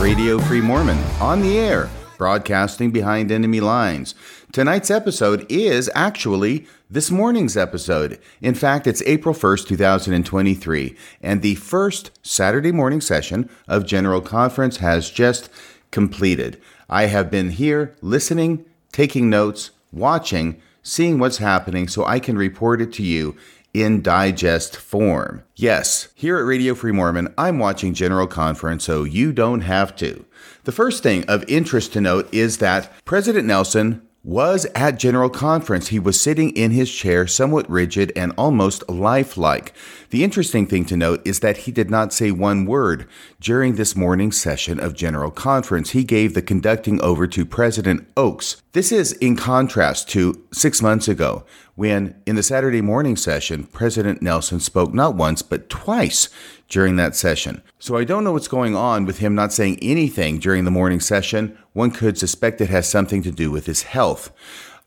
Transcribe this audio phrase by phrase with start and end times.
[0.00, 4.14] Radio Free Mormon on the air, broadcasting behind enemy lines.
[4.50, 8.18] Tonight's episode is actually this morning's episode.
[8.40, 14.78] In fact, it's April 1st, 2023, and the first Saturday morning session of General Conference
[14.78, 15.50] has just
[15.90, 16.58] completed.
[16.88, 22.80] I have been here listening, taking notes, watching, seeing what's happening so I can report
[22.80, 23.36] it to you
[23.72, 25.42] in digest form.
[25.56, 30.24] Yes, here at Radio Free Mormon, I'm watching General Conference, so you don't have to.
[30.64, 35.88] The first thing of interest to note is that President Nelson was at General Conference.
[35.88, 39.72] He was sitting in his chair, somewhat rigid and almost lifelike.
[40.10, 43.08] The interesting thing to note is that he did not say one word
[43.40, 45.90] during this morning session of General Conference.
[45.90, 48.60] He gave the conducting over to President Oaks.
[48.72, 54.22] This is in contrast to six months ago when, in the Saturday morning session, President
[54.22, 56.28] Nelson spoke not once but twice
[56.68, 57.62] during that session.
[57.80, 61.00] So I don't know what's going on with him not saying anything during the morning
[61.00, 61.58] session.
[61.72, 64.30] One could suspect it has something to do with his health.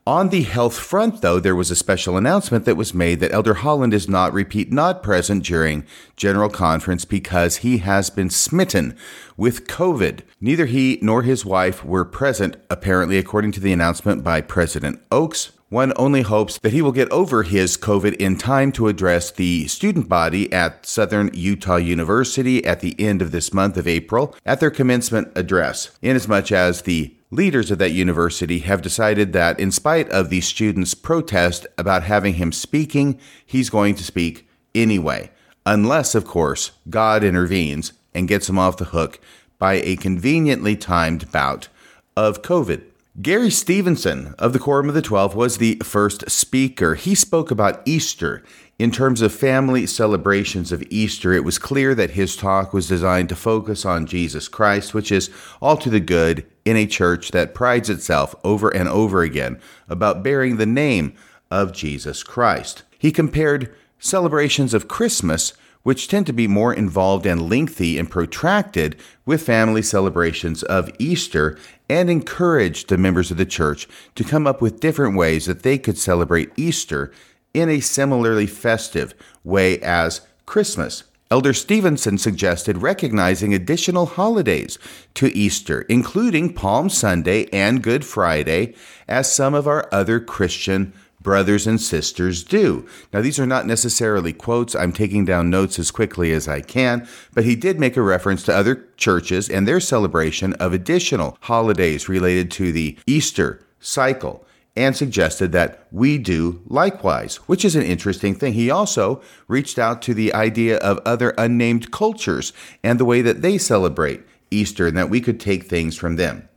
[0.05, 3.53] On the health front, though, there was a special announcement that was made that Elder
[3.53, 5.85] Holland is not, repeat, not present during
[6.17, 8.97] General Conference because he has been smitten
[9.37, 10.19] with COVID.
[10.41, 15.53] Neither he nor his wife were present, apparently, according to the announcement by President Oaks.
[15.69, 19.67] One only hopes that he will get over his COVID in time to address the
[19.67, 24.59] student body at Southern Utah University at the end of this month of April at
[24.59, 30.07] their commencement address, inasmuch as the Leaders of that university have decided that, in spite
[30.11, 35.31] of the students' protest about having him speaking, he's going to speak anyway.
[35.65, 39.19] Unless, of course, God intervenes and gets him off the hook
[39.57, 41.69] by a conveniently timed bout
[42.15, 42.83] of COVID.
[43.21, 46.95] Gary Stevenson of the Quorum of the Twelve was the first speaker.
[46.95, 48.43] He spoke about Easter
[48.79, 53.29] in terms of family celebrations of Easter, it was clear that his talk was designed
[53.29, 55.29] to focus on Jesus Christ, which is
[55.61, 60.23] all to the good in a church that prides itself over and over again about
[60.23, 61.13] bearing the name
[61.51, 62.81] of Jesus Christ.
[62.97, 68.95] He compared celebrations of Christmas, which tend to be more involved and lengthy and protracted,
[69.25, 71.57] with family celebrations of Easter,
[71.89, 75.77] and encouraged the members of the church to come up with different ways that they
[75.77, 77.11] could celebrate Easter
[77.53, 79.13] in a similarly festive
[79.43, 81.03] way as Christmas.
[81.29, 84.77] Elder Stevenson suggested recognizing additional holidays
[85.15, 88.75] to Easter, including Palm Sunday and Good Friday,
[89.07, 92.87] as some of our other Christian brothers and sisters do.
[93.11, 94.75] Now, these are not necessarily quotes.
[94.75, 98.43] I'm taking down notes as quickly as I can, but he did make a reference
[98.43, 104.45] to other churches and their celebration of additional holidays related to the Easter cycle
[104.75, 108.53] and suggested that we do likewise, which is an interesting thing.
[108.53, 113.41] He also reached out to the idea of other unnamed cultures and the way that
[113.41, 116.47] they celebrate Easter and that we could take things from them.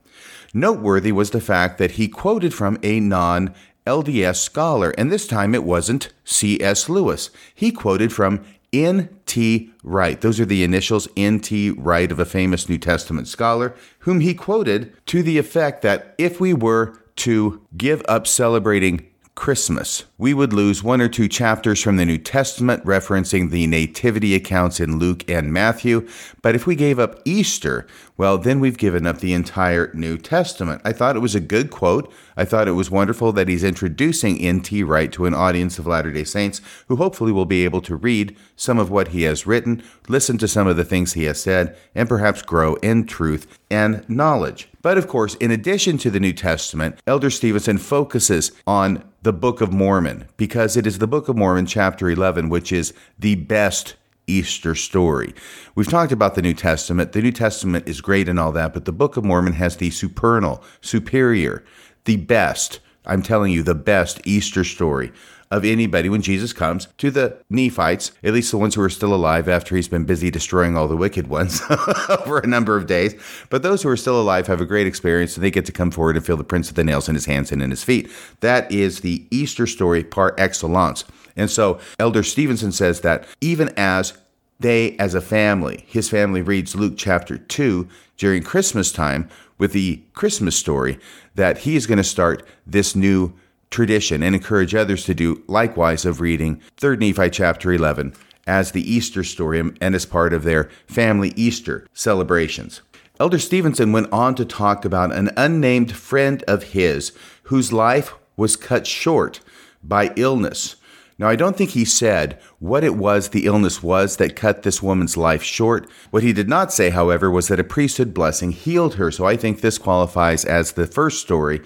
[0.54, 3.54] Noteworthy was the fact that he quoted from a non
[3.86, 6.88] LDS scholar, and this time it wasn't C.S.
[6.88, 7.30] Lewis.
[7.54, 9.70] He quoted from N.T.
[9.82, 10.20] Wright.
[10.20, 11.70] Those are the initials N.T.
[11.70, 16.40] Wright of a famous New Testament scholar, whom he quoted to the effect that if
[16.40, 21.96] we were to give up celebrating Christmas, we would lose one or two chapters from
[21.96, 26.08] the New Testament referencing the nativity accounts in Luke and Matthew.
[26.40, 30.80] But if we gave up Easter, well, then we've given up the entire New Testament.
[30.84, 32.10] I thought it was a good quote.
[32.34, 34.82] I thought it was wonderful that he's introducing N.T.
[34.84, 38.34] Wright to an audience of Latter day Saints who hopefully will be able to read
[38.56, 41.76] some of what he has written, listen to some of the things he has said,
[41.94, 44.68] and perhaps grow in truth and knowledge.
[44.80, 49.60] But of course, in addition to the New Testament, Elder Stevenson focuses on the Book
[49.60, 50.05] of Mormon
[50.36, 53.94] because it is the Book of Mormon, chapter 11, which is the best
[54.26, 55.34] Easter story.
[55.74, 57.12] We've talked about the New Testament.
[57.12, 59.90] The New Testament is great and all that, but the Book of Mormon has the
[59.90, 61.64] supernal, superior,
[62.04, 65.12] the best, I'm telling you, the best Easter story
[65.50, 69.14] of anybody when Jesus comes to the Nephites, at least the ones who are still
[69.14, 71.60] alive after he's been busy destroying all the wicked ones
[72.08, 73.14] over a number of days.
[73.50, 75.90] But those who are still alive have a great experience and they get to come
[75.90, 78.10] forward and feel the prints of the nails in his hands and in his feet.
[78.40, 81.04] That is the Easter story par excellence.
[81.36, 84.16] And so Elder Stevenson says that even as
[84.58, 89.28] they, as a family, his family reads Luke chapter 2 during Christmas time
[89.58, 90.98] with the Christmas story,
[91.34, 93.34] that he is going to start this new
[93.70, 98.14] tradition and encourage others to do likewise of reading 3 Nephi chapter 11
[98.46, 102.80] as the Easter story and as part of their family Easter celebrations.
[103.18, 107.12] Elder Stevenson went on to talk about an unnamed friend of his
[107.44, 109.40] whose life was cut short
[109.82, 110.76] by illness.
[111.18, 114.82] Now, I don't think he said what it was the illness was that cut this
[114.82, 115.88] woman's life short.
[116.10, 119.10] What he did not say, however, was that a priesthood blessing healed her.
[119.10, 121.62] So I think this qualifies as the first story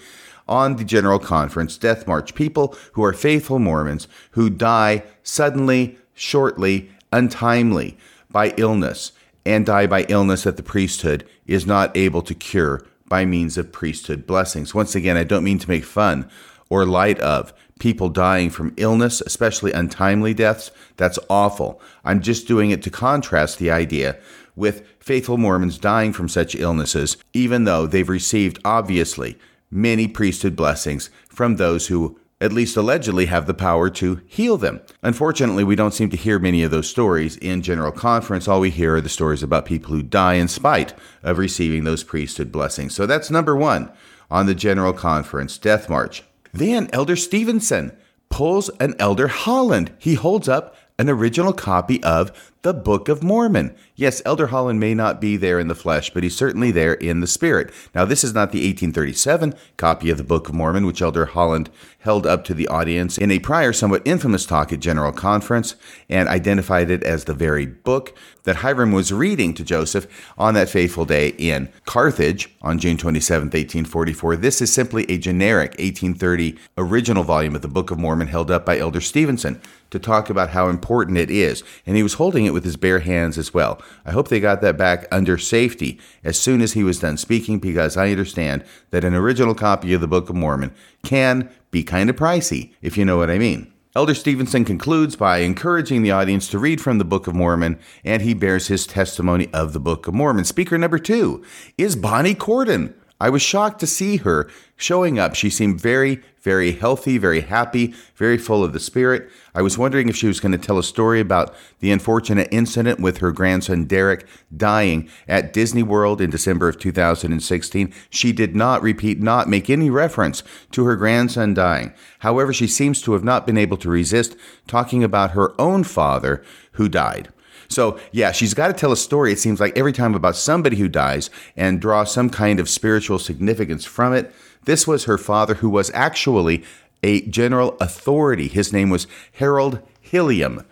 [0.50, 2.35] on the General Conference Death March.
[2.35, 7.97] People who are faithful Mormons who die suddenly, shortly, untimely
[8.31, 9.12] by illness,
[9.47, 13.73] and die by illness that the priesthood is not able to cure by means of
[13.73, 14.75] priesthood blessings.
[14.75, 16.29] Once again, I don't mean to make fun
[16.69, 20.70] or light of people dying from illness, especially untimely deaths.
[20.97, 21.81] That's awful.
[22.05, 24.19] I'm just doing it to contrast the idea
[24.55, 29.38] with faithful Mormons dying from such illnesses, even though they've received, obviously,
[29.71, 34.81] many priesthood blessings from those who at least allegedly have the power to heal them.
[35.03, 38.49] Unfortunately, we don't seem to hear many of those stories in General Conference.
[38.49, 42.03] All we hear are the stories about people who die in spite of receiving those
[42.03, 42.95] priesthood blessings.
[42.95, 43.93] So that's number one
[44.31, 46.23] on the General Conference Death March.
[46.53, 47.95] Then Elder Stevenson
[48.31, 49.93] pulls an Elder Holland.
[49.99, 52.31] He holds up an original copy of
[52.61, 53.75] the Book of Mormon.
[53.97, 57.20] Yes, Elder Holland may not be there in the flesh, but he's certainly there in
[57.20, 57.73] the spirit.
[57.94, 61.70] Now, this is not the 1837 copy of the Book of Mormon, which Elder Holland
[62.00, 65.75] held up to the audience in a prior, somewhat infamous talk at General Conference
[66.11, 68.14] and identified it as the very book
[68.44, 70.06] that Hyrum was reading to Joseph
[70.37, 74.37] on that fateful day in Carthage on June 27, 1844.
[74.37, 78.67] This is simply a generic 1830 original volume of the Book of Mormon held up
[78.67, 79.61] by Elder Stevenson
[79.91, 81.63] to talk about how important it is.
[81.87, 83.81] And he was holding it with his bare hands as well.
[84.05, 87.59] I hope they got that back under safety as soon as he was done speaking
[87.59, 90.73] because I understand that an original copy of the Book of Mormon
[91.03, 93.73] can be kind of pricey, if you know what I mean.
[93.97, 98.23] Elder Stevenson concludes by encouraging the audience to read from the Book of Mormon, and
[98.23, 100.45] he bears his testimony of the Book of Mormon.
[100.45, 101.45] Speaker number two
[101.77, 102.95] is Bonnie Cordon.
[103.21, 105.35] I was shocked to see her showing up.
[105.35, 109.29] She seemed very, very healthy, very happy, very full of the spirit.
[109.55, 112.99] I was wondering if she was going to tell a story about the unfortunate incident
[112.99, 114.27] with her grandson Derek
[114.57, 117.93] dying at Disney World in December of 2016.
[118.09, 121.93] She did not repeat, not make any reference to her grandson dying.
[122.21, 124.35] However, she seems to have not been able to resist
[124.67, 127.31] talking about her own father who died.
[127.71, 130.77] So, yeah, she's got to tell a story, it seems like, every time about somebody
[130.77, 134.35] who dies and draw some kind of spiritual significance from it.
[134.65, 136.65] This was her father, who was actually
[137.03, 138.49] a general authority.
[138.49, 140.67] His name was Harold Hilliam.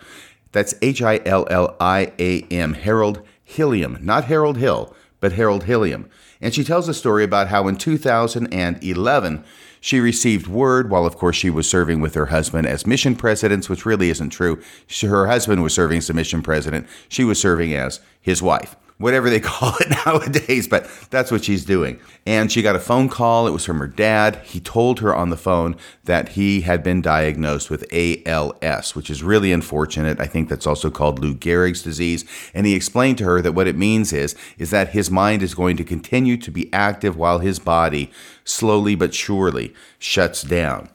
[0.51, 5.65] That's H I L L I A M, Harold Hilliam, not Harold Hill, but Harold
[5.65, 6.11] Hilliam.
[6.41, 9.45] And she tells a story about how in 2011,
[9.81, 13.69] she received word while, of course, she was serving with her husband as mission presidents,
[13.69, 14.61] which really isn't true.
[15.01, 16.87] Her husband was serving as a mission president.
[17.09, 21.65] She was serving as his wife whatever they call it nowadays, but that's what she's
[21.65, 21.99] doing.
[22.27, 23.47] And she got a phone call.
[23.47, 24.37] It was from her dad.
[24.45, 29.23] He told her on the phone that he had been diagnosed with ALS, which is
[29.23, 30.21] really unfortunate.
[30.21, 32.25] I think that's also called Lou Gehrig's disease.
[32.53, 35.55] And he explained to her that what it means is, is that his mind is
[35.55, 38.11] going to continue to be active while his body
[38.45, 40.89] slowly but surely shuts down.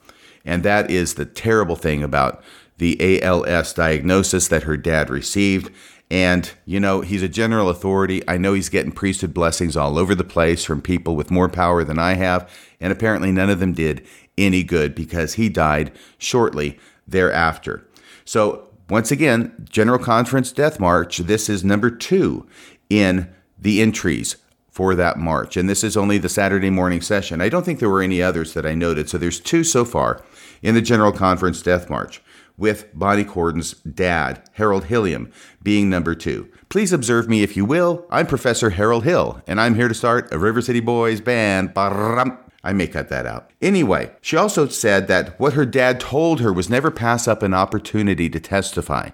[0.45, 2.43] And that is the terrible thing about
[2.77, 5.71] the ALS diagnosis that her dad received.
[6.11, 8.21] And, you know, he's a general authority.
[8.27, 11.83] I know he's getting priesthood blessings all over the place from people with more power
[11.83, 12.49] than I have.
[12.79, 14.05] And apparently, none of them did
[14.37, 17.87] any good because he died shortly thereafter.
[18.25, 21.17] So, once again, General Conference Death March.
[21.19, 22.45] This is number two
[22.89, 24.35] in the entries
[24.69, 25.55] for that march.
[25.55, 27.41] And this is only the Saturday morning session.
[27.41, 29.09] I don't think there were any others that I noted.
[29.09, 30.21] So, there's two so far
[30.61, 32.21] in the General Conference Death March
[32.57, 35.31] with Bonnie Cordon's dad, Harold Hilliam,
[35.61, 36.49] being number two.
[36.69, 38.05] Please observe me if you will.
[38.09, 41.71] I'm Professor Harold Hill, and I'm here to start a River City Boys band.
[41.75, 43.51] I may cut that out.
[43.61, 47.53] Anyway, she also said that what her dad told her was never pass up an
[47.53, 49.09] opportunity to testify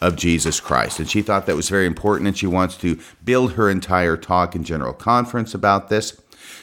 [0.00, 0.98] of Jesus Christ.
[0.98, 4.54] And she thought that was very important, and she wants to build her entire talk
[4.54, 6.20] in general conference about this.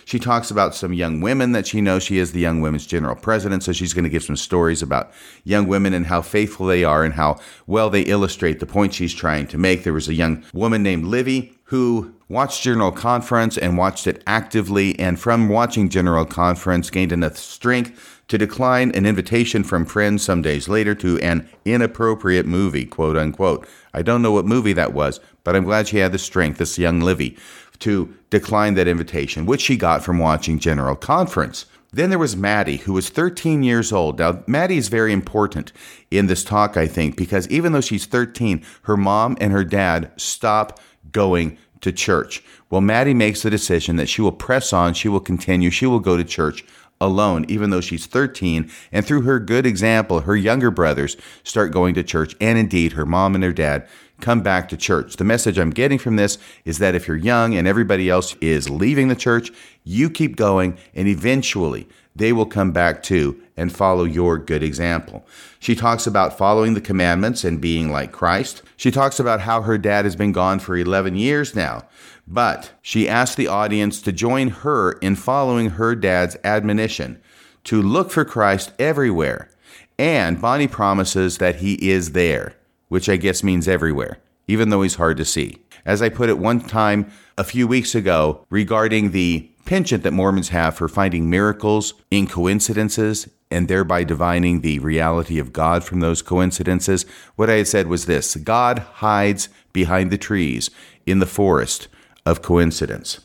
[0.09, 2.01] She talks about some young women that she knows.
[2.01, 5.11] She is the Young Women's General President, so she's going to give some stories about
[5.43, 7.37] young women and how faithful they are and how
[7.67, 9.83] well they illustrate the point she's trying to make.
[9.83, 14.97] There was a young woman named Livy who watched General Conference and watched it actively,
[14.97, 20.41] and from watching General Conference gained enough strength to decline an invitation from friends some
[20.41, 23.67] days later to an inappropriate movie, quote unquote.
[23.93, 26.79] I don't know what movie that was, but I'm glad she had the strength, this
[26.79, 27.37] young Livy,
[27.79, 31.65] to decline that invitation, which she got from watching General Conference.
[31.91, 34.19] Then there was Maddie, who was 13 years old.
[34.19, 35.71] Now, Maddie is very important
[36.11, 40.11] in this talk, I think, because even though she's 13, her mom and her dad
[40.17, 40.79] stop
[41.11, 42.43] going to church.
[42.69, 45.99] Well, Maddie makes the decision that she will press on, she will continue, she will
[45.99, 46.63] go to church
[47.01, 48.69] alone, even though she's 13.
[48.91, 52.35] And through her good example, her younger brothers start going to church.
[52.39, 53.87] And indeed, her mom and her dad
[54.21, 55.15] come back to church.
[55.15, 58.69] The message I'm getting from this is that if you're young and everybody else is
[58.69, 59.51] leaving the church,
[59.83, 65.25] you keep going, and eventually they will come back too and follow your good example.
[65.59, 68.61] She talks about following the commandments and being like Christ.
[68.77, 71.87] She talks about how her dad has been gone for 11 years now,
[72.27, 77.21] but she asked the audience to join her in following her dad's admonition
[77.65, 79.49] to look for Christ everywhere.
[79.97, 82.53] And Bonnie promises that he is there,
[82.89, 85.57] which I guess means everywhere, even though he's hard to see.
[85.85, 90.49] As I put it one time a few weeks ago regarding the penchant that Mormons
[90.49, 96.21] have for finding miracles in coincidences and thereby divining the reality of God from those
[96.21, 97.05] coincidences,
[97.35, 100.69] what I had said was this God hides behind the trees
[101.05, 101.87] in the forest
[102.25, 103.21] of coincidence.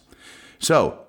[0.58, 1.03] So,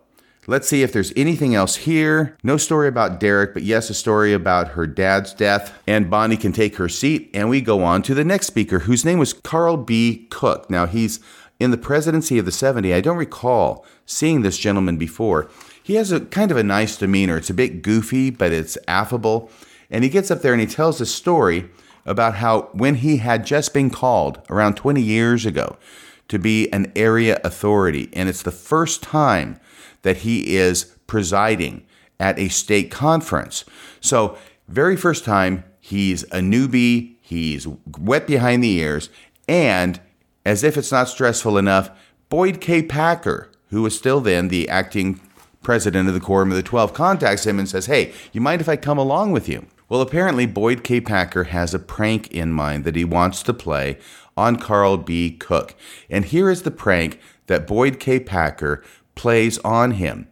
[0.48, 2.38] let's see if there's anything else here.
[2.44, 5.78] No story about Derek, but yes, a story about her dad's death.
[5.88, 9.06] And Bonnie can take her seat, and we go on to the next speaker, whose
[9.06, 10.28] name was Carl B.
[10.30, 10.70] Cook.
[10.70, 11.20] Now, he's
[11.60, 12.94] in the presidency of the 70.
[12.94, 15.50] I don't recall seeing this gentleman before.
[15.82, 17.38] He has a kind of a nice demeanor.
[17.38, 19.50] It's a bit goofy, but it's affable.
[19.90, 21.70] And he gets up there and he tells a story
[22.06, 25.78] about how when he had just been called around 20 years ago
[26.28, 28.10] to be an area authority.
[28.14, 29.60] And it's the first time
[30.05, 31.83] that he is presiding
[32.19, 33.65] at a stake conference.
[34.00, 39.09] So, very first time, he's a newbie, he's wet behind the ears,
[39.47, 40.00] and
[40.45, 41.89] as if it's not stressful enough,
[42.29, 42.83] Boyd K.
[42.83, 45.19] Packer, who was still then the acting
[45.63, 48.69] president of the Quorum of the Twelve, contacts him and says, Hey, you mind if
[48.69, 49.65] I come along with you?
[49.89, 51.01] Well, apparently, Boyd K.
[51.01, 53.97] Packer has a prank in mind that he wants to play
[54.38, 55.31] on Carl B.
[55.31, 55.74] Cook.
[56.12, 58.19] And here is the prank that Boyd K.
[58.19, 58.83] Packer
[59.15, 60.27] plays on him.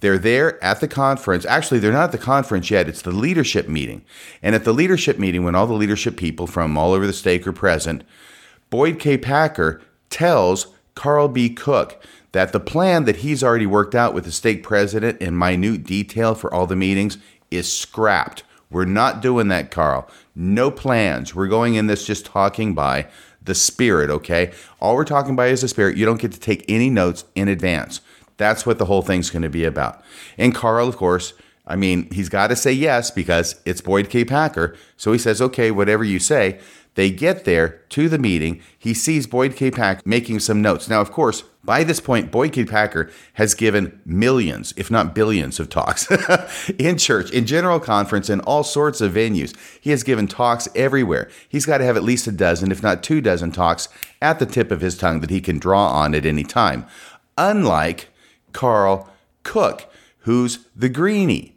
[0.00, 1.46] They're there at the conference.
[1.46, 2.88] Actually, they're not at the conference yet.
[2.88, 4.04] It's the leadership meeting.
[4.42, 7.46] And at the leadership meeting, when all the leadership people from all over the state
[7.46, 8.04] are present,
[8.68, 9.16] Boyd K.
[9.16, 11.48] Packer tells Carl B.
[11.48, 12.02] Cook
[12.32, 16.34] that the plan that he's already worked out with the stake president in minute detail
[16.34, 17.16] for all the meetings
[17.50, 18.42] is scrapped.
[18.70, 20.08] We're not doing that, Carl.
[20.34, 21.34] No plans.
[21.34, 23.06] We're going in this just talking by
[23.42, 24.52] the spirit, okay?
[24.80, 25.96] All we're talking by is the spirit.
[25.96, 28.00] You don't get to take any notes in advance.
[28.36, 30.02] That's what the whole thing's going to be about.
[30.36, 31.32] And Carl, of course,
[31.66, 34.24] I mean, he's got to say yes because it's Boyd K.
[34.24, 34.76] Packer.
[34.96, 36.60] So he says, okay, whatever you say.
[36.96, 38.62] They get there to the meeting.
[38.78, 39.70] He sees Boyd K.
[39.70, 40.88] Packer making some notes.
[40.88, 42.64] Now, of course, by this point, Boyd K.
[42.64, 46.08] Packer has given millions, if not billions, of talks
[46.78, 49.54] in church, in general conference, in all sorts of venues.
[49.78, 51.28] He has given talks everywhere.
[51.46, 53.90] He's got to have at least a dozen, if not two dozen talks
[54.22, 56.86] at the tip of his tongue that he can draw on at any time.
[57.36, 58.08] Unlike
[58.56, 59.08] Carl
[59.42, 59.84] Cook,
[60.20, 61.54] who's the greenie.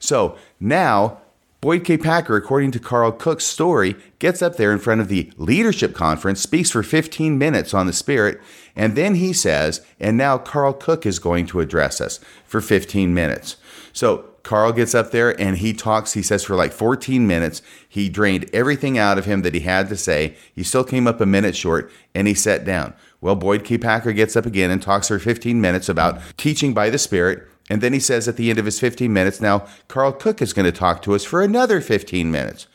[0.00, 1.20] So now
[1.60, 1.96] Boyd K.
[1.96, 6.40] Packer, according to Carl Cook's story, gets up there in front of the leadership conference,
[6.40, 8.40] speaks for 15 minutes on the Spirit,
[8.74, 13.12] and then he says, and now Carl Cook is going to address us for 15
[13.12, 13.56] minutes.
[13.92, 17.60] So Carl gets up there and he talks, he says, for like 14 minutes.
[17.86, 20.36] He drained everything out of him that he had to say.
[20.54, 22.94] He still came up a minute short and he sat down.
[23.20, 23.76] Well, Boyd K.
[23.78, 27.46] Packer gets up again and talks for 15 minutes about teaching by the Spirit.
[27.68, 30.52] And then he says at the end of his 15 minutes, now Carl Cook is
[30.52, 32.66] going to talk to us for another 15 minutes.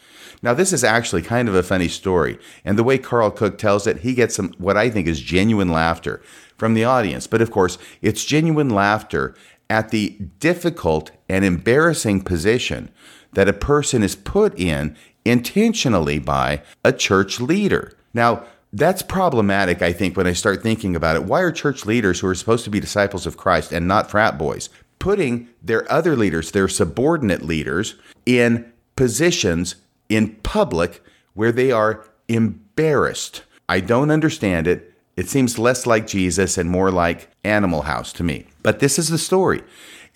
[0.41, 2.37] Now, this is actually kind of a funny story.
[2.63, 5.69] And the way Carl Cook tells it, he gets some, what I think is genuine
[5.69, 6.21] laughter
[6.57, 7.25] from the audience.
[7.25, 9.33] But of course, it's genuine laughter
[9.69, 10.09] at the
[10.39, 12.91] difficult and embarrassing position
[13.33, 17.97] that a person is put in intentionally by a church leader.
[18.13, 18.45] Now,
[18.75, 21.24] that's problematic, I think, when I start thinking about it.
[21.24, 24.38] Why are church leaders who are supposed to be disciples of Christ and not frat
[24.38, 29.75] boys putting their other leaders, their subordinate leaders, in positions
[30.10, 31.01] in public
[31.34, 33.44] where they are embarrassed?
[33.70, 34.94] I don't understand it.
[35.15, 38.46] It seems less like Jesus and more like Animal House to me.
[38.62, 39.63] But this is the story.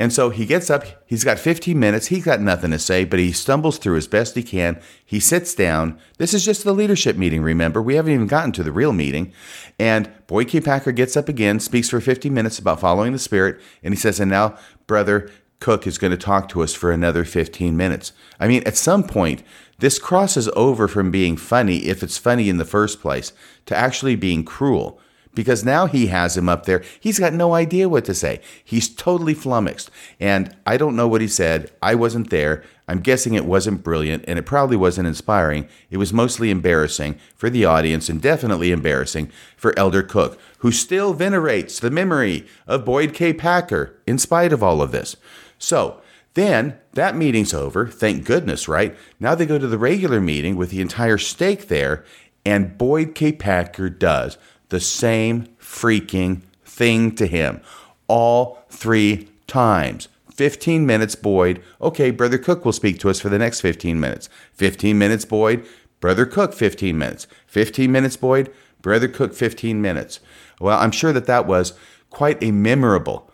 [0.01, 3.20] And so he gets up, he's got 15 minutes, he's got nothing to say, but
[3.20, 4.79] he stumbles through as best he can.
[5.06, 6.00] He sits down.
[6.18, 7.82] This is just the leadership meeting, remember?
[7.82, 9.34] We haven't even gotten to the real meeting.
[9.77, 10.62] And Boyd K.
[10.62, 14.22] Packer gets up again, speaks for 15 minutes about following the Spirit, and he says,
[14.22, 15.29] And now, brother,
[15.60, 18.13] Cook is going to talk to us for another 15 minutes.
[18.39, 19.44] I mean, at some point,
[19.79, 23.34] this crosses over from being funny, if it's funny in the first place,
[23.65, 25.01] to actually being cruel
[25.39, 26.84] because now he has him up there.
[27.00, 28.41] He's got no idea what to say.
[28.62, 29.89] He's totally flummoxed.
[30.19, 31.72] And I don't know what he said.
[31.81, 32.62] I wasn't there.
[32.89, 35.69] I'm guessing it wasn't brilliant and it probably wasn't inspiring.
[35.89, 41.13] It was mostly embarrassing for the audience and definitely embarrassing for Elder Cook, who still
[41.13, 43.31] venerates the memory of Boyd K.
[43.31, 45.15] Packer in spite of all of this.
[45.58, 46.01] So,
[46.34, 47.88] Then that meeting's over.
[47.88, 48.93] Thank goodness, right?
[49.22, 52.03] Now they go to the regular meeting with the entire stake there,
[52.46, 53.31] and Boyd K.
[53.31, 54.38] Packer does
[54.70, 57.62] the same freaking thing to him
[58.08, 60.08] all three times.
[60.32, 61.62] 15 minutes, Boyd.
[61.82, 64.30] Okay, Brother Cook will speak to us for the next 15 minutes.
[64.54, 65.66] 15 minutes, Boyd.
[66.00, 67.28] Brother Cook, 15 minutes.
[67.48, 68.52] 15 minutes, Boyd.
[68.82, 70.22] Brother Cook, 15 minutes.
[70.62, 71.74] Well, I'm sure that that was
[72.10, 73.30] quite a memorable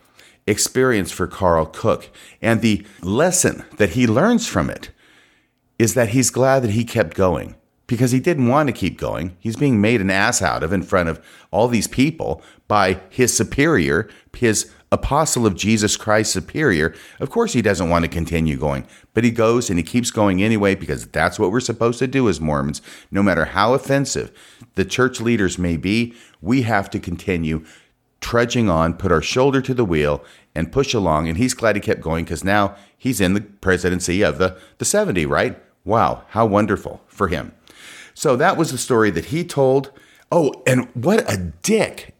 [0.47, 2.09] experience for Carl Cook.
[2.41, 4.89] And the lesson that he learns from it
[5.77, 7.55] is that he's glad that he kept going
[7.87, 9.35] because he didn't want to keep going.
[9.39, 13.35] He's being made an ass out of in front of all these people by his
[13.35, 18.87] superior, his apostle of Jesus Christ superior, of course he doesn't want to continue going,
[19.13, 22.29] but he goes and he keeps going anyway because that's what we're supposed to do
[22.29, 22.81] as Mormons.
[23.11, 24.31] No matter how offensive
[24.75, 27.65] the church leaders may be, we have to continue
[28.21, 30.23] trudging on, put our shoulder to the wheel,
[30.55, 31.27] and push along.
[31.27, 34.85] And he's glad he kept going because now he's in the presidency of the, the
[34.85, 35.61] 70, right?
[35.83, 37.53] Wow, how wonderful for him.
[38.15, 39.91] So that was the story that he told.
[40.31, 42.15] Oh, and what a dick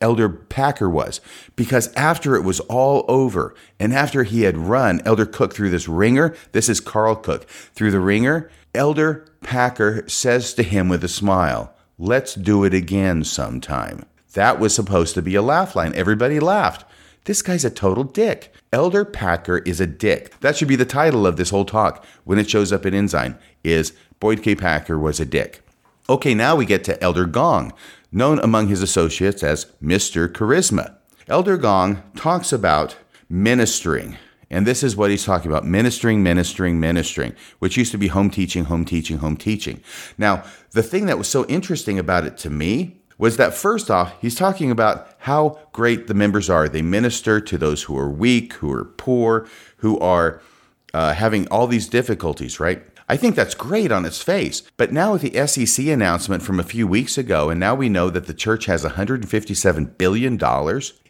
[0.00, 1.20] Elder Packer was.
[1.56, 5.88] Because after it was all over, and after he had run Elder Cook through this
[5.88, 11.08] wringer, this is Carl Cook, through the wringer, Elder Packer says to him with a
[11.08, 14.06] smile, Let's do it again sometime.
[14.32, 15.92] That was supposed to be a laugh line.
[15.94, 16.84] Everybody laughed.
[17.24, 18.52] This guy's a total dick.
[18.72, 20.38] Elder Packer is a dick.
[20.40, 23.38] That should be the title of this whole talk when it shows up in Ensign
[23.62, 24.54] is Boyd K.
[24.54, 25.62] Packer was a dick.
[26.08, 27.72] Okay, now we get to Elder Gong
[28.10, 30.28] known among his associates as Mr.
[30.28, 30.96] Charisma.
[31.28, 32.96] Elder Gong talks about
[33.28, 34.16] ministering.
[34.50, 38.30] And this is what he's talking about ministering, ministering, ministering, which used to be home
[38.30, 39.80] teaching, home teaching, home teaching.
[40.18, 44.14] Now, the thing that was so interesting about it to me was that first off,
[44.22, 46.70] he's talking about how great the members are.
[46.70, 50.40] They minister to those who are weak, who are poor, who are
[50.94, 52.82] uh, having all these difficulties, right?
[53.10, 54.62] I think that's great on its face.
[54.78, 58.08] But now with the SEC announcement from a few weeks ago, and now we know
[58.08, 60.40] that the church has $157 billion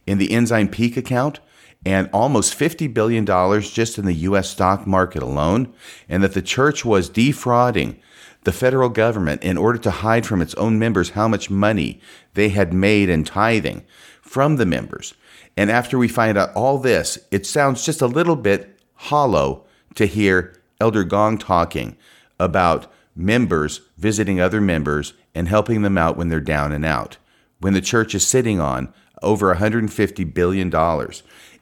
[0.06, 1.38] in the Ensign Peak account
[1.86, 4.50] and almost $50 billion just in the U.S.
[4.50, 5.72] stock market alone,
[6.08, 8.00] and that the church was defrauding
[8.44, 12.00] the federal government in order to hide from its own members how much money
[12.34, 13.84] they had made in tithing
[14.22, 15.14] from the members.
[15.56, 20.06] And after we find out all this, it sounds just a little bit hollow to
[20.06, 21.96] hear Elder Gong talking
[22.38, 27.18] about members visiting other members and helping them out when they're down and out.
[27.58, 30.72] When the church is sitting on over $150 billion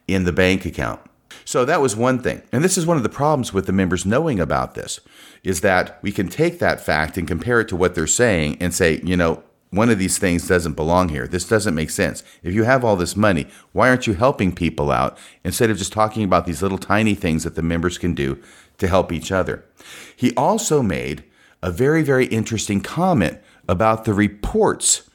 [0.07, 1.01] in the bank account.
[1.45, 2.43] So that was one thing.
[2.53, 5.01] And this is one of the problems with the members knowing about this
[5.43, 8.75] is that we can take that fact and compare it to what they're saying and
[8.75, 11.27] say, you know, one of these things doesn't belong here.
[11.27, 12.23] This doesn't make sense.
[12.43, 15.93] If you have all this money, why aren't you helping people out instead of just
[15.93, 18.43] talking about these little tiny things that the members can do
[18.79, 19.64] to help each other?
[20.17, 21.25] He also made
[21.62, 23.38] a very, very interesting comment
[23.69, 25.08] about the reports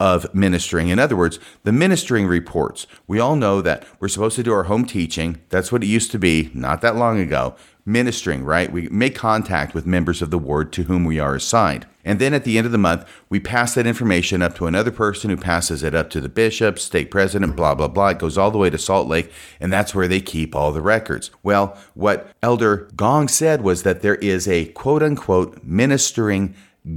[0.00, 0.88] of ministering.
[0.88, 2.86] In other words, the ministering reports.
[3.06, 5.42] We all know that we're supposed to do our home teaching.
[5.50, 7.54] That's what it used to be not that long ago.
[7.84, 8.72] Ministering, right?
[8.72, 11.86] We make contact with members of the ward to whom we are assigned.
[12.02, 14.90] And then at the end of the month, we pass that information up to another
[14.90, 18.08] person who passes it up to the bishop, stake president, blah, blah, blah.
[18.08, 20.80] It goes all the way to Salt Lake, and that's where they keep all the
[20.80, 21.30] records.
[21.42, 26.54] Well, what Elder Gong said was that there is a quote unquote ministering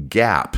[0.07, 0.55] gap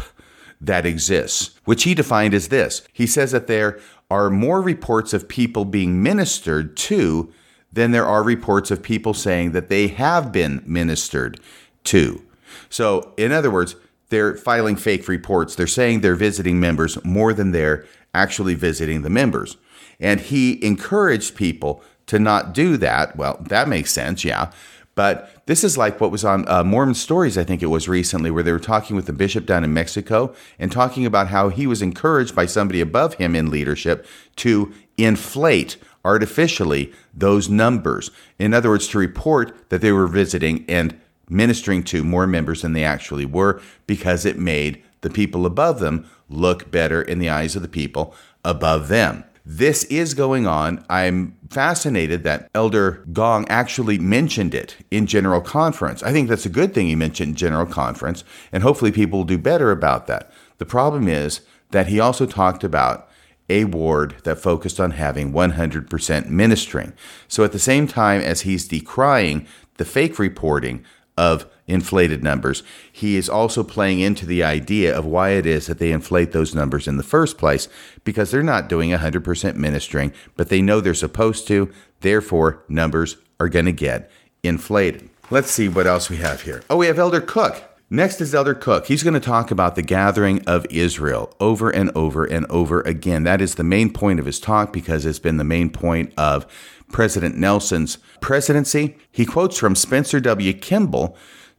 [0.62, 2.82] that exists, which he defined as this.
[2.91, 7.34] He says that there are more reports of people being ministered to
[7.72, 11.39] than there are reports of people saying that they have been ministered
[11.84, 12.22] to.
[12.70, 13.76] So, in other words,
[14.10, 15.56] they're filing fake reports.
[15.56, 19.58] They're saying they're visiting members more than they're actually visiting the members.
[20.00, 23.15] And he encouraged people to not do that.
[23.15, 24.52] Well, that makes sense, yeah.
[24.96, 28.32] But this is like what was on uh, Mormon Stories, I think it was recently,
[28.32, 31.68] where they were talking with the bishop down in Mexico and talking about how he
[31.68, 38.10] was encouraged by somebody above him in leadership to inflate artificially those numbers.
[38.40, 42.74] In other words, to report that they were visiting and ministering to more members than
[42.74, 47.56] they actually were because it made the people above them look better in the eyes
[47.56, 49.24] of the people above them.
[49.48, 50.84] This is going on.
[50.90, 56.02] I'm fascinated that Elder Gong actually mentioned it in General Conference.
[56.02, 59.38] I think that's a good thing he mentioned General Conference, and hopefully people will do
[59.38, 60.32] better about that.
[60.58, 63.08] The problem is that he also talked about
[63.48, 66.94] a ward that focused on having 100% ministering.
[67.28, 69.46] So at the same time as he's decrying
[69.78, 70.84] the fake reporting
[71.18, 75.80] of inflated numbers, he is also playing into the idea of why it is that
[75.80, 77.67] they inflate those numbers in the first place
[78.04, 81.71] because they're not doing 100% ministering, but they know they're supposed to.
[82.01, 84.12] Therefore, numbers are going to get
[84.43, 85.10] inflated.
[85.32, 86.62] Let's see what else we have here.
[86.69, 87.63] Oh, we have Elder Cook.
[87.89, 88.88] Next is Elder Cook.
[88.88, 93.23] He's going to talk about the gathering of Israel over and over and over again.
[93.23, 96.45] That is the main point of his talk because it's been the main point of
[96.91, 98.97] President Nelson's presidency.
[99.12, 100.54] He quotes from Spencer W.
[100.54, 101.15] Kimball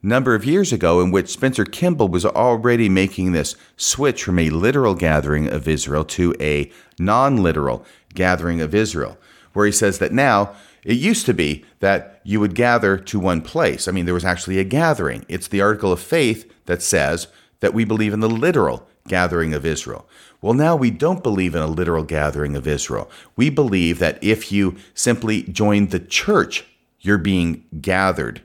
[0.06, 4.50] number of years ago in which Spencer Kimball was already making this switch from a
[4.50, 9.18] literal gathering of Israel to a non-literal gathering of Israel,
[9.52, 13.42] where he says that now it used to be that you would gather to one
[13.42, 13.88] place.
[13.88, 15.24] I mean, there was actually a gathering.
[15.28, 17.26] It's the article of faith that says
[17.60, 20.08] that we believe in the literal gathering of Israel.
[20.40, 23.10] Well, now we don't believe in a literal gathering of Israel.
[23.34, 26.64] We believe that if you simply join the church,
[27.00, 28.42] you're being gathered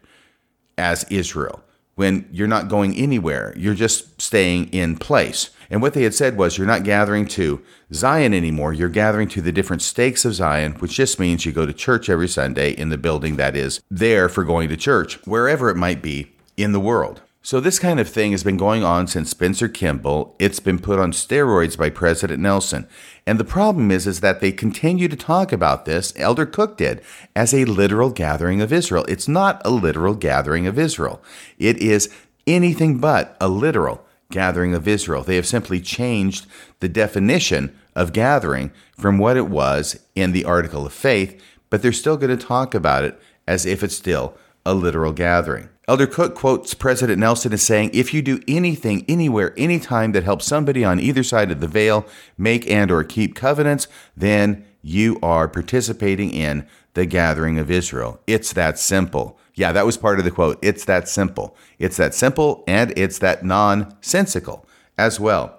[0.78, 1.64] as Israel.
[1.96, 5.50] When you're not going anywhere, you're just staying in place.
[5.70, 7.62] And what they had said was, you're not gathering to
[7.94, 8.74] Zion anymore.
[8.74, 12.10] You're gathering to the different stakes of Zion, which just means you go to church
[12.10, 16.02] every Sunday in the building that is there for going to church, wherever it might
[16.02, 17.22] be in the world.
[17.44, 20.36] So, this kind of thing has been going on since Spencer Kimball.
[20.38, 22.88] It's been put on steroids by President Nelson.
[23.26, 27.02] And the problem is, is that they continue to talk about this, Elder Cook did,
[27.36, 29.06] as a literal gathering of Israel.
[29.08, 31.20] It's not a literal gathering of Israel,
[31.58, 32.14] it is
[32.46, 35.24] anything but a literal gathering of Israel.
[35.24, 36.46] They have simply changed
[36.80, 41.92] the definition of gathering from what it was in the article of faith, but they're
[41.92, 45.70] still going to talk about it as if it's still a literal gathering.
[45.88, 50.46] Elder Cook quotes President Nelson as saying, "If you do anything, anywhere, anytime that helps
[50.46, 52.06] somebody on either side of the veil
[52.38, 58.20] make and or keep covenants, then you are participating in the gathering of Israel.
[58.28, 60.60] It's that simple." Yeah, that was part of the quote.
[60.62, 61.58] It's that simple.
[61.78, 64.66] It's that simple and it's that nonsensical
[64.98, 65.58] as well.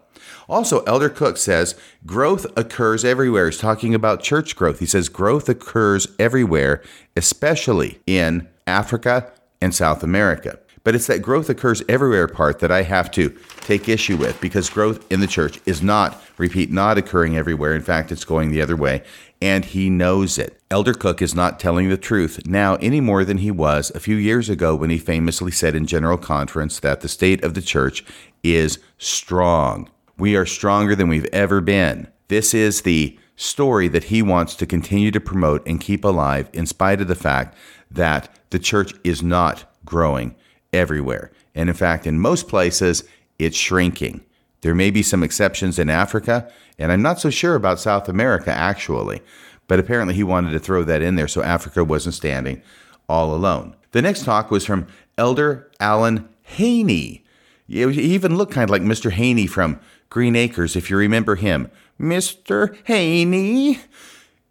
[0.49, 1.75] Also, Elder Cook says
[2.07, 3.47] growth occurs everywhere.
[3.51, 4.79] He's talking about church growth.
[4.79, 6.81] He says growth occurs everywhere,
[7.17, 9.31] especially in Africa,
[9.63, 10.59] and South America.
[10.85, 14.69] But it's that growth occurs everywhere part that I have to take issue with because
[14.69, 17.75] growth in the church is not, repeat, not occurring everywhere.
[17.75, 19.05] In fact, it's going the other way,
[19.41, 20.61] and he knows it.
[20.71, 24.17] Elder Cook is not telling the truth now any more than he was a few
[24.17, 28.05] years ago when he famously said in General Conference that the state of the church
[28.43, 29.89] is strong.
[30.19, 32.09] We are stronger than we've ever been.
[32.27, 36.67] This is the story that he wants to continue to promote and keep alive in
[36.67, 37.57] spite of the fact
[37.91, 40.37] that the church is not growing
[40.73, 41.33] everywhere.
[41.55, 43.05] And in fact, in most places,
[43.39, 44.25] it's shrinking.
[44.61, 48.53] There may be some exceptions in Africa, and I'm not so sure about South America
[48.53, 49.21] actually,
[49.67, 52.63] but apparently he wanted to throw that in there so Africa wasn't standing
[53.09, 53.75] all alone.
[53.91, 54.87] The next talk was from
[55.19, 57.25] Elder Allen Haynie.
[57.67, 59.11] He even looked kind of like Mr.
[59.11, 61.71] Haney from Green Acres, if you remember him.
[62.01, 62.77] Mr.
[62.85, 63.81] Haney.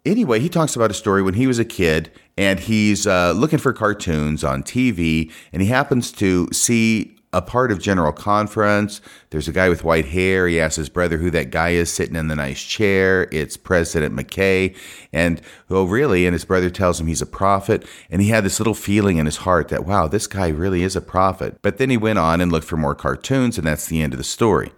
[0.04, 3.58] Anyway, he talks about a story when he was a kid and he's uh, looking
[3.58, 9.00] for cartoons on TV, and he happens to see a part of General Conference.
[9.30, 10.48] There's a guy with white hair.
[10.48, 13.28] He asks his brother who that guy is sitting in the nice chair.
[13.32, 14.76] It's President McKay.
[15.12, 16.26] And, oh, really?
[16.26, 17.86] And his brother tells him he's a prophet.
[18.10, 20.94] And he had this little feeling in his heart that, wow, this guy really is
[20.96, 21.56] a prophet.
[21.62, 24.18] But then he went on and looked for more cartoons, and that's the end of
[24.18, 24.72] the story.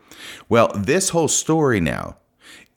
[0.48, 2.18] Well, this whole story now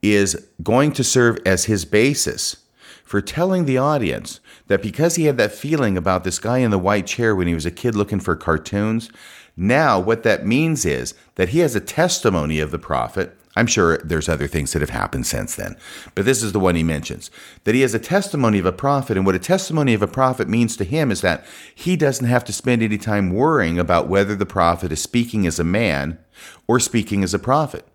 [0.01, 2.57] is going to serve as his basis
[3.03, 6.79] for telling the audience that because he had that feeling about this guy in the
[6.79, 9.09] white chair when he was a kid looking for cartoons,
[9.55, 13.35] now what that means is that he has a testimony of the prophet.
[13.55, 15.77] I'm sure there's other things that have happened since then,
[16.13, 17.31] but this is the one he mentions
[17.63, 19.17] that he has a testimony of a prophet.
[19.17, 22.43] And what a testimony of a prophet means to him is that he doesn't have
[22.45, 26.19] to spend any time worrying about whether the prophet is speaking as a man
[26.67, 27.87] or speaking as a prophet.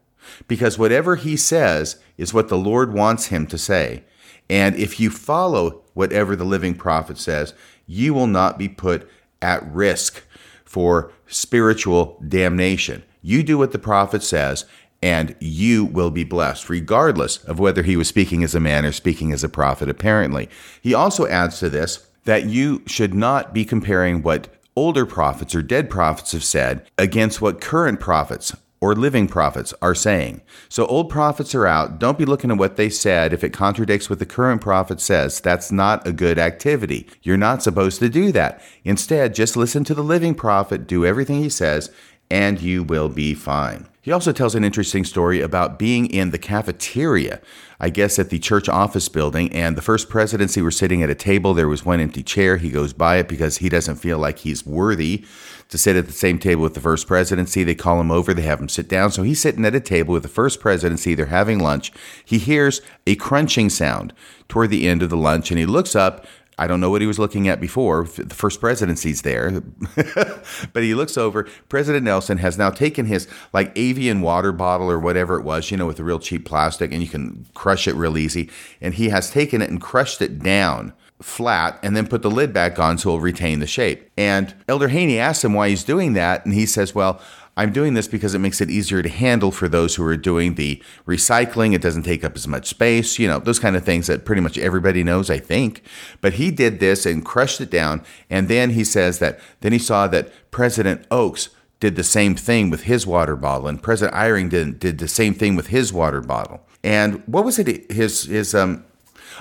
[0.49, 4.05] Because whatever he says is what the Lord wants him to say.
[4.49, 7.55] And if you follow whatever the living prophet says,
[7.87, 9.09] you will not be put
[9.41, 10.23] at risk
[10.65, 13.03] for spiritual damnation.
[13.23, 14.65] You do what the prophet says,
[15.03, 18.93] and you will be blessed, regardless of whether he was speaking as a man or
[18.93, 20.49] speaking as a prophet, apparently.
[20.81, 25.63] He also adds to this that you should not be comparing what older prophets or
[25.63, 30.43] dead prophets have said against what current prophets or living prophets are saying.
[30.69, 32.01] So old prophets are out.
[32.01, 33.33] Don't be looking at what they said.
[33.33, 37.09] If it contradicts what the current prophet says, that's not a good activity.
[37.23, 38.61] You're not supposed to do that.
[38.83, 41.93] Instead, just listen to the living prophet, do everything he says,
[42.33, 43.87] and you will be fine.
[44.01, 47.41] He also tells an interesting story about being in the cafeteria,
[47.79, 51.15] I guess at the church office building, and the first presidency were sitting at a
[51.15, 51.53] table.
[51.53, 52.57] There was one empty chair.
[52.57, 55.27] He goes by it because he doesn't feel like he's worthy
[55.69, 57.65] to sit at the same table with the first presidency.
[57.65, 59.13] They call him over, they have him sit down.
[59.13, 61.15] So he's sitting at a table with the first presidency.
[61.15, 61.93] They're having lunch.
[62.25, 64.15] He hears a crunching sound
[64.49, 66.27] toward the end of the lunch and he looks up
[66.59, 68.05] I don't know what he was looking at before.
[68.05, 69.63] The first presidency's there.
[70.73, 71.49] but he looks over.
[71.69, 75.77] President Nelson has now taken his like Evian water bottle or whatever it was, you
[75.77, 78.51] know, with the real cheap plastic, and you can crush it real easy.
[78.81, 82.53] And he has taken it and crushed it down flat and then put the lid
[82.53, 84.11] back on so it'll retain the shape.
[84.17, 86.45] And Elder Haynie asks him why he's doing that.
[86.45, 87.21] And he says, Well,
[87.57, 90.55] I'm doing this because it makes it easier to handle for those who are doing
[90.55, 91.75] the recycling.
[91.75, 94.41] It doesn't take up as much space, you know, those kind of things that pretty
[94.41, 95.83] much everybody knows, I think.
[96.23, 98.03] But he did this and crushed it down.
[98.31, 102.71] And then he says that then he saw that President Oaks did the same thing
[102.71, 106.21] with his water bottle, and President Eyring did, did the same thing with his water
[106.21, 106.65] bottle.
[106.85, 107.91] And what was it?
[107.91, 108.85] His his um.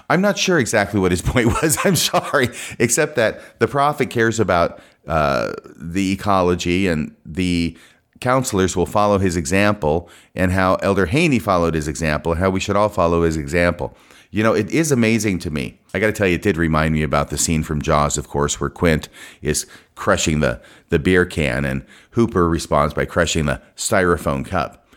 [0.09, 1.77] I'm not sure exactly what his point was.
[1.83, 7.77] I'm sorry, except that the prophet cares about uh, the ecology and the
[8.21, 12.59] counselors will follow his example and how Elder Haynie followed his example and how we
[12.59, 13.97] should all follow his example.
[14.29, 15.79] You know, it is amazing to me.
[15.93, 18.29] I got to tell you, it did remind me about the scene from Jaws, of
[18.29, 19.09] course, where Quint
[19.41, 24.87] is crushing the, the beer can and Hooper responds by crushing the styrofoam cup.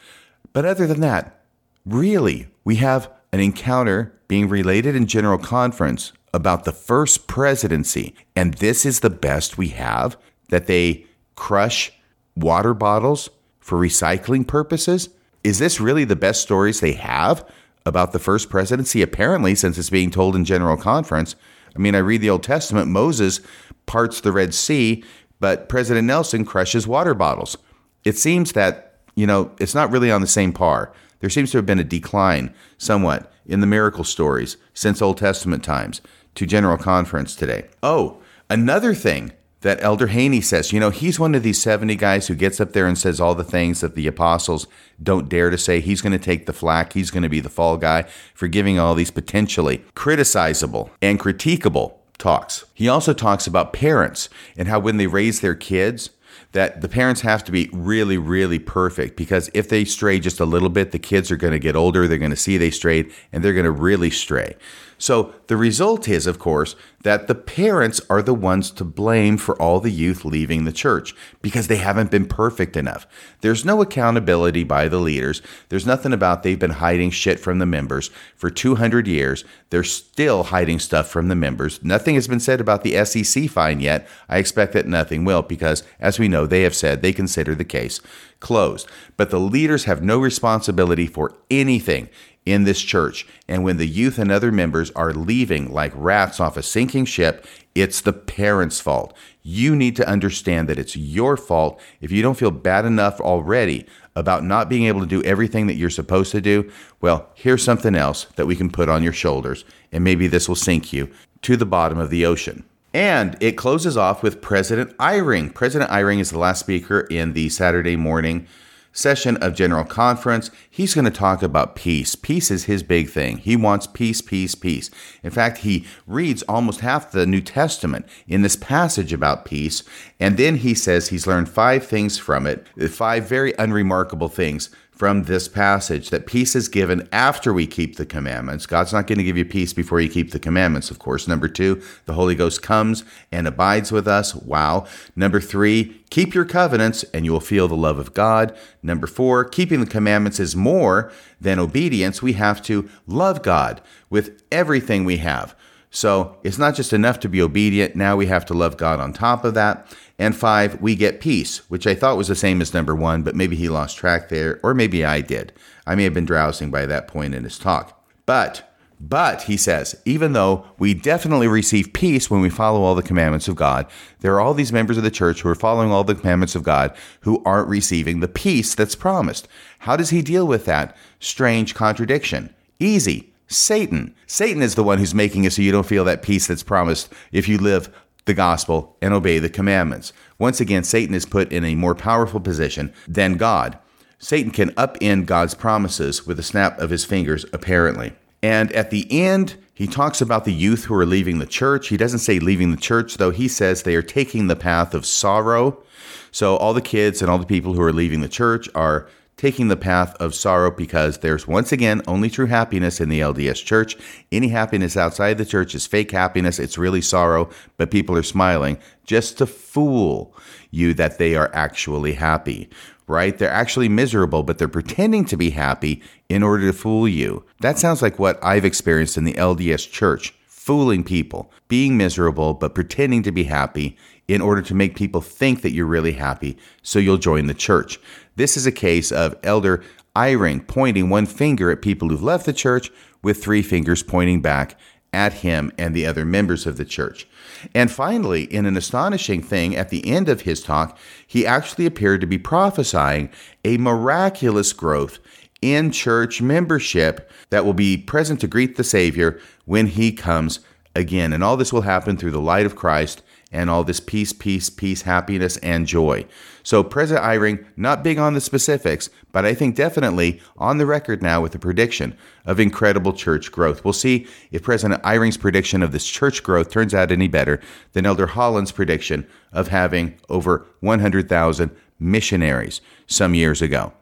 [0.53, 1.41] But other than that,
[1.85, 8.15] really, we have an encounter being related in General Conference about the first presidency.
[8.37, 10.17] And this is the best we have
[10.51, 11.93] that they crush
[12.37, 15.09] water bottles for recycling purposes?
[15.43, 17.49] Is this really the best stories they have
[17.87, 19.03] about the first presidency?
[19.03, 21.37] Apparently, since it's being told in General Conference.
[21.75, 23.41] I mean, I read the Old Testament, Moses
[23.87, 25.05] parts the Red Sea,
[25.41, 27.57] but President Nelson crushes water bottles.
[28.05, 30.93] It seems that, you know, it's not really on the same par.
[31.21, 35.65] There seems to have been a decline somewhat in the miracle stories since Old Testament
[35.65, 36.01] times
[36.35, 37.69] to General Conference today.
[37.83, 39.33] Oh, another thing
[39.65, 40.73] that Elder Haynie says.
[40.73, 43.35] You know, he's one of these 70 guys who gets up there and says all
[43.35, 44.67] the things that the apostles
[45.03, 45.81] don't dare to say.
[45.81, 46.93] He's going to take the flack.
[46.93, 48.03] He's going to be the fall guy
[48.35, 52.67] for giving all these potentially criticizable and critiquable talks.
[52.75, 56.11] He also talks about parents and how when they raise their kids,
[56.53, 60.45] that the parents have to be really, really perfect because if they stray just a
[60.45, 63.11] little bit, the kids are going to get older, they're going to see they strayed,
[63.33, 64.55] and they're going to really stray.
[64.99, 69.61] So the result is, of course, that the parents are the ones to blame for
[69.61, 73.07] all the youth leaving the church because they haven't been perfect enough.
[73.43, 75.43] There's no accountability by the leaders.
[75.69, 79.45] There's nothing about they've been hiding shit from the members for 200 years.
[79.69, 81.85] They're still hiding stuff from the members.
[81.85, 84.09] Nothing has been said about the SEC fine yet.
[84.29, 87.65] I expect that nothing will because, as we know, they have said they consider the
[87.65, 88.01] case
[88.45, 88.87] closed.
[89.17, 92.09] But the leaders have no responsibility for anything
[92.47, 93.27] in this church.
[93.49, 97.47] And when the youth and other members are leaving like rats off a sinking ship,
[97.75, 99.17] it's the parents' fault.
[99.43, 103.87] You need to understand that it's your fault if you don't feel bad enough already
[104.15, 106.71] about not being able to do everything that you're supposed to do.
[107.01, 110.55] Well, here's something else that we can put on your shoulders, and maybe this will
[110.55, 111.11] sink you
[111.43, 112.65] to the bottom of the ocean.
[112.95, 115.53] And it closes off with President Eyring.
[115.53, 118.47] President Eyring is the last speaker in the Saturday morning
[118.95, 122.15] session of General Conference, he's going to talk about peace.
[122.15, 123.39] Peace is his big thing.
[123.39, 124.89] He wants peace, peace, peace.
[125.23, 129.83] In fact, he reads almost half the New Testament in this passage about peace,
[130.19, 135.25] and then he says he's learned five things from it, five very unremarkable things from
[135.25, 138.65] this passage that peace is given after we keep the commandments.
[138.65, 141.27] God's not going to give you peace before you keep the commandments, of course.
[141.27, 144.35] Number two, the Holy Ghost comes and abides with us.
[144.35, 144.87] Wow.
[145.17, 148.57] Number three, keep your covenants and you will feel the love of God.
[148.83, 152.23] Number four, keeping the commandments is more than obedience.
[152.23, 153.81] We have to love God
[154.11, 155.57] with everything we have.
[155.91, 157.95] So it's not just enough to be obedient.
[157.95, 159.87] Now we have to love God on top of that.
[160.19, 163.35] And five, we get peace, which I thought was the same as number one, but
[163.35, 165.53] maybe he lost track there, or maybe I did.
[165.87, 168.01] I may have been drowsing by that point in his talk.
[168.25, 173.03] But, but, he says, even though we definitely receive peace when we follow all the
[173.03, 173.87] commandments of God,
[174.21, 176.63] there are all these members of the church who are following all the commandments of
[176.63, 179.49] God who aren't receiving the peace that's promised.
[179.81, 182.55] How does he deal with that strange contradiction?
[182.79, 183.33] Easy.
[183.47, 184.15] Satan.
[184.27, 187.13] Satan is the one who's making it so you don't feel that peace that's promised
[187.31, 187.95] if you live
[188.27, 190.13] the gospel and obey the commandments.
[190.39, 193.79] Once again, Satan is put in a more powerful position than God.
[194.19, 198.15] Satan can upend God's promises with a snap of his fingers, apparently.
[198.43, 201.89] And at the end, he talks about the youth who are leaving the church.
[201.89, 203.31] He doesn't say leaving the church, though.
[203.31, 205.83] He says they are taking the path of sorrow.
[206.31, 209.69] So all the kids and all the people who are leaving the church are taking
[209.69, 213.97] the path of sorrow because there's once again only true happiness in the LDS church.
[214.31, 216.59] Any happiness outside the church is fake happiness.
[216.59, 220.35] It's really sorrow, but people are smiling just to fool
[220.71, 222.69] you that they are actually happy,
[223.07, 223.37] right?
[223.37, 227.45] They're actually miserable, but they're pretending to be happy in order to fool you.
[227.61, 232.75] That sounds like what I've experienced in the LDS church fooling people, being miserable, but
[232.75, 236.99] pretending to be happy in order to make people think that you're really happy so
[236.99, 238.01] you'll join the church.
[238.37, 239.83] This is a case of Elder
[240.17, 242.91] Eyring pointing one finger at people who've left the church
[243.23, 244.79] with three fingers pointing back
[245.13, 247.27] at him and the other members of the church.
[247.75, 252.21] And finally, in an astonishing thing, at the end of his talk, he actually appeared
[252.21, 253.31] to be prophesying
[253.65, 255.21] a miraculous growth
[255.63, 260.61] in church membership that will be present to greet the Savior when he comes
[260.95, 261.33] again.
[261.33, 264.69] And all this will happen through the light of Christ and all this peace, peace,
[264.69, 266.27] peace, happiness, and joy.
[266.65, 271.23] So, President Eyring, not big on the specifics, but I think definitely on the record
[271.23, 273.85] now with a prediction of incredible church growth.
[273.85, 277.61] We'll see if President Eyring's prediction of this church growth turns out any better
[277.93, 283.93] than Elder Holland's prediction of having over 100,000 missionaries some years ago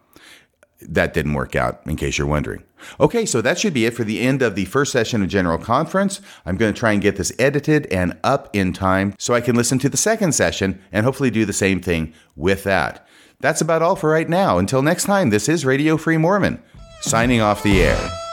[0.88, 2.62] that didn't work out, in case you're wondering.
[3.01, 5.59] Okay, so that should be it for the end of the first session of General
[5.59, 6.21] Conference.
[6.45, 9.57] I'm going to try and get this edited and up in time so I can
[9.57, 13.07] listen to the second session and hopefully do the same thing with that.
[13.40, 14.59] That's about all for right now.
[14.59, 16.62] Until next time, this is Radio Free Mormon,
[17.01, 18.32] signing off the air.